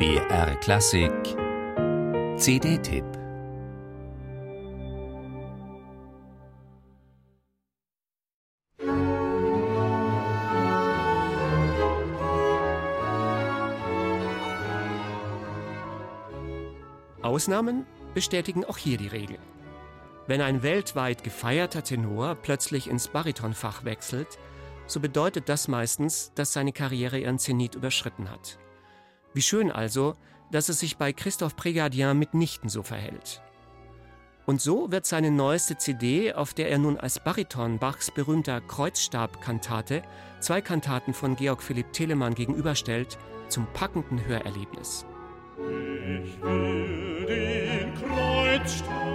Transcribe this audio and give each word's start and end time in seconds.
BR 0.00 0.56
Klassik 0.60 1.12
CD-Tipp 2.38 3.04
Ausnahmen 17.20 17.84
bestätigen 18.14 18.64
auch 18.64 18.78
hier 18.78 18.96
die 18.96 19.06
Regel. 19.06 19.36
Wenn 20.26 20.40
ein 20.40 20.62
weltweit 20.62 21.22
gefeierter 21.22 21.84
Tenor 21.84 22.36
plötzlich 22.36 22.88
ins 22.88 23.08
Baritonfach 23.08 23.84
wechselt, 23.84 24.38
so 24.86 24.98
bedeutet 24.98 25.50
das 25.50 25.68
meistens, 25.68 26.32
dass 26.34 26.54
seine 26.54 26.72
Karriere 26.72 27.18
ihren 27.18 27.38
Zenit 27.38 27.74
überschritten 27.74 28.30
hat. 28.30 28.58
Wie 29.34 29.42
schön 29.42 29.70
also, 29.70 30.16
dass 30.50 30.68
es 30.68 30.80
sich 30.80 30.96
bei 30.96 31.12
Christophe 31.12 31.56
Prégardien 31.56 32.14
mitnichten 32.14 32.68
so 32.68 32.82
verhält. 32.82 33.42
Und 34.46 34.60
so 34.60 34.90
wird 34.90 35.06
seine 35.06 35.30
neueste 35.30 35.78
CD, 35.78 36.32
auf 36.32 36.54
der 36.54 36.70
er 36.70 36.78
nun 36.78 36.98
als 36.98 37.22
Bariton 37.22 37.78
Bachs 37.78 38.10
berühmter 38.10 38.60
Kreuzstabkantate 38.60 40.02
zwei 40.40 40.60
Kantaten 40.60 41.14
von 41.14 41.36
Georg 41.36 41.62
Philipp 41.62 41.92
Telemann 41.92 42.34
gegenüberstellt, 42.34 43.18
zum 43.48 43.66
packenden 43.72 44.24
Hörerlebnis. 44.26 45.04
Ich 45.58 46.42
will 46.42 47.26
den 47.26 47.94
Kreuzstab 47.94 49.09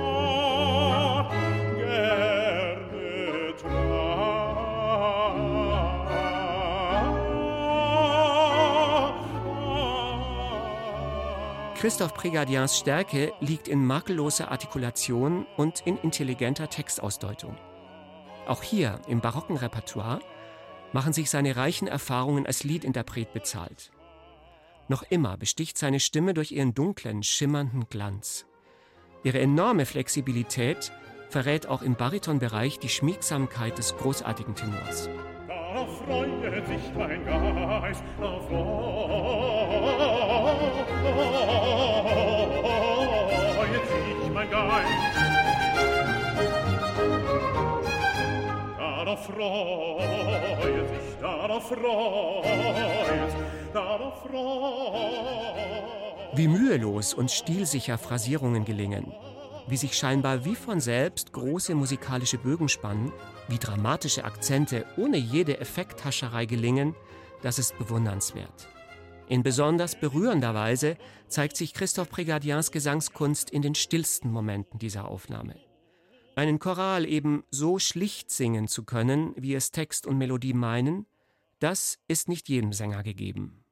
Christoph 11.75 12.13
Prégardiens 12.13 12.77
Stärke 12.77 13.33
liegt 13.41 13.67
in 13.67 13.85
makelloser 13.85 14.49
Artikulation 14.49 15.45
und 15.57 15.81
in 15.81 15.97
intelligenter 15.97 16.69
Textausdeutung. 16.69 17.57
Auch 18.47 18.63
hier 18.63 19.01
im 19.09 19.19
barocken 19.19 19.57
Repertoire 19.57 20.21
machen 20.93 21.11
sich 21.11 21.29
seine 21.29 21.57
reichen 21.57 21.89
Erfahrungen 21.89 22.45
als 22.45 22.63
Liedinterpret 22.63 23.33
bezahlt. 23.33 23.91
Noch 24.87 25.03
immer 25.03 25.35
besticht 25.35 25.77
seine 25.77 25.99
Stimme 25.99 26.33
durch 26.33 26.53
ihren 26.53 26.73
dunklen, 26.73 27.23
schimmernden 27.23 27.87
Glanz. 27.89 28.45
Ihre 29.23 29.39
enorme 29.39 29.85
Flexibilität 29.85 30.93
verrät 31.29 31.67
auch 31.67 31.81
im 31.81 31.95
Baritonbereich 31.95 32.79
die 32.79 32.89
Schmiegsamkeit 32.89 33.77
des 33.77 33.97
großartigen 33.97 34.55
Tenors. 34.55 35.09
Freut 36.05 36.67
sich 36.67 36.93
mein 36.95 37.25
Geist, 37.25 38.03
da 38.19 38.39
freut 38.39 38.67
sich 43.87 44.29
mein 44.31 44.49
Geist. 44.51 44.89
Da 49.05 49.15
freut 49.17 49.99
sich, 50.89 51.07
da 51.21 51.59
freut 51.59 51.95
sich. 53.11 53.35
Wie 56.35 56.47
mühelos 56.47 57.13
und 57.13 57.31
stilsicher 57.31 57.97
Phrasierungen 57.97 58.65
gelingen, 58.65 59.13
wie 59.67 59.77
sich 59.77 59.97
scheinbar 59.97 60.45
wie 60.45 60.55
von 60.55 60.79
selbst 60.79 61.33
große 61.33 61.75
musikalische 61.75 62.37
Bögen 62.37 62.69
spannen, 62.69 63.11
wie 63.47 63.57
dramatische 63.57 64.23
Akzente 64.23 64.85
ohne 64.97 65.17
jede 65.17 65.59
Effekthascherei 65.59 66.45
gelingen, 66.45 66.95
das 67.41 67.59
ist 67.59 67.77
bewundernswert. 67.77 68.69
In 69.27 69.41
besonders 69.41 69.99
berührender 69.99 70.53
Weise 70.53 70.97
zeigt 71.27 71.57
sich 71.57 71.73
Christophe 71.73 72.11
Prégardiens 72.11 72.71
Gesangskunst 72.71 73.49
in 73.49 73.63
den 73.63 73.73
stillsten 73.73 74.31
Momenten 74.31 74.77
dieser 74.77 75.07
Aufnahme. 75.07 75.55
Einen 76.35 76.59
Choral 76.59 77.05
eben 77.05 77.43
so 77.49 77.79
schlicht 77.79 78.29
singen 78.29 78.67
zu 78.67 78.83
können, 78.83 79.33
wie 79.35 79.55
es 79.55 79.71
Text 79.71 80.05
und 80.05 80.17
Melodie 80.17 80.53
meinen, 80.53 81.07
das 81.59 81.97
ist 82.07 82.29
nicht 82.29 82.49
jedem 82.49 82.73
Sänger 82.73 83.01
gegeben. 83.01 83.64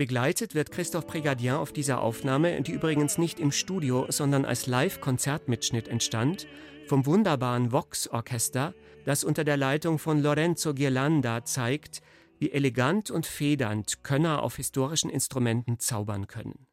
Begleitet 0.00 0.54
wird 0.54 0.70
Christophe 0.70 1.06
Prégardien 1.06 1.56
auf 1.56 1.74
dieser 1.74 2.00
Aufnahme, 2.00 2.62
die 2.62 2.72
übrigens 2.72 3.18
nicht 3.18 3.38
im 3.38 3.52
Studio, 3.52 4.06
sondern 4.08 4.46
als 4.46 4.66
Live-Konzertmitschnitt 4.66 5.88
entstand, 5.88 6.46
vom 6.86 7.04
wunderbaren 7.04 7.70
Vox-Orchester, 7.70 8.72
das 9.04 9.24
unter 9.24 9.44
der 9.44 9.58
Leitung 9.58 9.98
von 9.98 10.22
Lorenzo 10.22 10.72
Ghirlanda 10.72 11.44
zeigt, 11.44 12.00
wie 12.38 12.50
elegant 12.50 13.10
und 13.10 13.26
federnd 13.26 14.02
Könner 14.02 14.42
auf 14.42 14.56
historischen 14.56 15.10
Instrumenten 15.10 15.78
zaubern 15.80 16.28
können. 16.28 16.66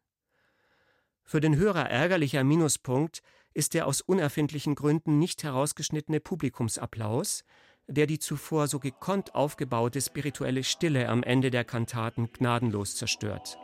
Für 1.22 1.42
den 1.42 1.56
Hörer 1.56 1.90
ärgerlicher 1.90 2.44
Minuspunkt 2.44 3.20
ist 3.52 3.74
der 3.74 3.86
aus 3.86 4.00
unerfindlichen 4.00 4.74
Gründen 4.74 5.18
nicht 5.18 5.44
herausgeschnittene 5.44 6.20
Publikumsapplaus, 6.20 7.44
der 7.88 8.06
die 8.06 8.18
zuvor 8.18 8.68
so 8.68 8.78
gekonnt 8.78 9.34
aufgebaute 9.34 10.00
spirituelle 10.00 10.62
Stille 10.62 11.08
am 11.08 11.22
Ende 11.22 11.50
der 11.50 11.64
Kantaten 11.64 12.30
gnadenlos 12.32 12.96
zerstört. 12.96 13.58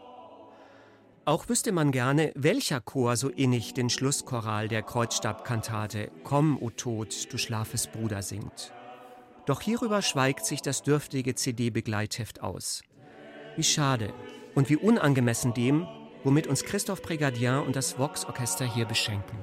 Auch 1.26 1.48
wüsste 1.48 1.72
man 1.72 1.90
gerne, 1.90 2.32
welcher 2.34 2.80
Chor 2.80 3.16
so 3.16 3.28
innig 3.30 3.72
den 3.72 3.88
Schlusschoral 3.88 4.68
der 4.68 4.82
Kreuzstabkantate 4.82 6.10
Komm, 6.22 6.58
o 6.60 6.68
Tod, 6.70 7.32
du 7.32 7.38
schlafes 7.38 7.86
Bruder 7.86 8.22
singt. 8.22 8.72
Doch 9.46 9.60
hierüber 9.60 10.02
schweigt 10.02 10.44
sich 10.44 10.62
das 10.62 10.82
dürftige 10.82 11.34
CD-Begleitheft 11.34 12.42
aus. 12.42 12.82
Wie 13.56 13.62
schade 13.62 14.12
und 14.54 14.68
wie 14.68 14.76
unangemessen 14.76 15.54
dem, 15.54 15.86
womit 16.24 16.46
uns 16.46 16.64
Christoph 16.64 17.00
Prégardien 17.00 17.60
und 17.60 17.76
das 17.76 17.98
Vox-Orchester 17.98 18.64
hier 18.64 18.86
beschenken. 18.86 19.38